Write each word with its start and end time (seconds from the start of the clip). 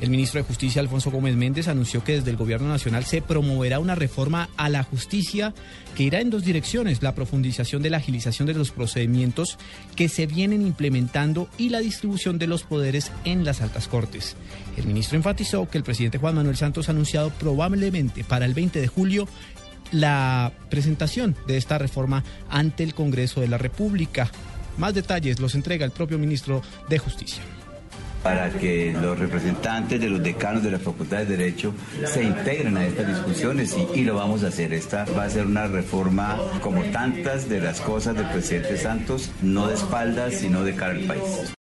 El 0.00 0.08
ministro 0.08 0.40
de 0.40 0.46
Justicia, 0.46 0.80
Alfonso 0.80 1.10
Gómez 1.10 1.36
Méndez, 1.36 1.68
anunció 1.68 2.02
que 2.02 2.14
desde 2.14 2.30
el 2.30 2.38
Gobierno 2.38 2.68
Nacional 2.68 3.04
se 3.04 3.20
promoverá 3.20 3.80
una 3.80 3.94
reforma 3.94 4.48
a 4.56 4.70
la 4.70 4.82
justicia 4.82 5.52
que 5.94 6.04
irá 6.04 6.20
en 6.20 6.30
dos 6.30 6.42
direcciones, 6.42 7.02
la 7.02 7.14
profundización 7.14 7.82
de 7.82 7.90
la 7.90 7.98
agilización 7.98 8.46
de 8.46 8.54
los 8.54 8.70
procedimientos 8.70 9.58
que 9.96 10.08
se 10.08 10.26
vienen 10.26 10.62
implementando 10.62 11.50
y 11.58 11.68
la 11.68 11.80
distribución 11.80 12.38
de 12.38 12.46
los 12.46 12.62
poderes 12.62 13.12
en 13.24 13.44
las 13.44 13.60
altas 13.60 13.88
cortes. 13.88 14.36
El 14.78 14.86
ministro 14.86 15.18
enfatizó 15.18 15.68
que 15.68 15.76
el 15.76 15.84
presidente 15.84 16.16
Juan 16.16 16.34
Manuel 16.34 16.56
Santos 16.56 16.88
ha 16.88 16.92
anunciado 16.92 17.28
probablemente 17.30 18.24
para 18.24 18.46
el 18.46 18.54
20 18.54 18.80
de 18.80 18.88
julio 18.88 19.28
la 19.92 20.50
presentación 20.70 21.36
de 21.46 21.58
esta 21.58 21.76
reforma 21.76 22.24
ante 22.48 22.84
el 22.84 22.94
Congreso 22.94 23.42
de 23.42 23.48
la 23.48 23.58
República. 23.58 24.30
Más 24.78 24.94
detalles 24.94 25.40
los 25.40 25.54
entrega 25.54 25.84
el 25.84 25.90
propio 25.90 26.18
ministro 26.18 26.62
de 26.88 26.98
Justicia 26.98 27.42
para 28.22 28.50
que 28.50 28.92
los 28.92 29.18
representantes 29.18 30.00
de 30.00 30.08
los 30.08 30.22
decanos 30.22 30.62
de 30.62 30.70
la 30.70 30.78
Facultad 30.78 31.18
de 31.18 31.36
Derecho 31.36 31.74
se 32.04 32.22
integren 32.22 32.76
a 32.76 32.86
estas 32.86 33.06
discusiones 33.06 33.76
y, 33.76 34.00
y, 34.00 34.04
lo 34.04 34.14
vamos 34.14 34.44
a 34.44 34.48
hacer. 34.48 34.72
Esta 34.72 35.04
va 35.16 35.24
a 35.24 35.30
ser 35.30 35.46
una 35.46 35.66
reforma 35.66 36.38
como 36.62 36.82
tantas 36.84 37.48
de 37.48 37.60
las 37.60 37.80
cosas 37.80 38.16
del 38.16 38.26
presidente 38.26 38.76
Santos, 38.76 39.30
no 39.42 39.68
de 39.68 39.74
espaldas, 39.74 40.34
sino 40.34 40.62
de 40.64 40.74
cara 40.74 40.92
al 40.92 41.04
país. 41.04 41.54